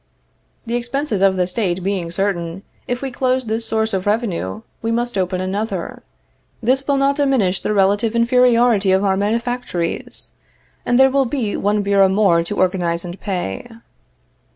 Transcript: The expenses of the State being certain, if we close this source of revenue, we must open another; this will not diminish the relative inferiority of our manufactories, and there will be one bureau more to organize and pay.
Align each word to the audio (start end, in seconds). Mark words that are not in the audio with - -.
The 0.65 0.73
expenses 0.73 1.21
of 1.21 1.35
the 1.35 1.45
State 1.45 1.83
being 1.83 2.09
certain, 2.09 2.63
if 2.87 3.03
we 3.03 3.11
close 3.11 3.45
this 3.45 3.67
source 3.67 3.93
of 3.93 4.07
revenue, 4.07 4.63
we 4.81 4.89
must 4.91 5.15
open 5.15 5.39
another; 5.39 6.01
this 6.59 6.87
will 6.87 6.97
not 6.97 7.17
diminish 7.17 7.61
the 7.61 7.71
relative 7.71 8.15
inferiority 8.15 8.91
of 8.93 9.05
our 9.05 9.15
manufactories, 9.15 10.31
and 10.87 10.97
there 10.97 11.11
will 11.11 11.25
be 11.25 11.55
one 11.55 11.83
bureau 11.83 12.09
more 12.09 12.41
to 12.43 12.57
organize 12.57 13.05
and 13.05 13.19
pay. 13.19 13.67